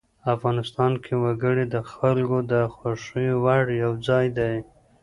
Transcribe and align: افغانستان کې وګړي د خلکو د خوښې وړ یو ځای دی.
افغانستان 0.35 0.91
کې 1.03 1.13
وګړي 1.23 1.65
د 1.73 1.75
خلکو 1.93 2.37
د 2.51 2.53
خوښې 2.75 3.29
وړ 3.43 3.63
یو 3.83 3.91
ځای 4.07 4.25
دی. 4.37 4.55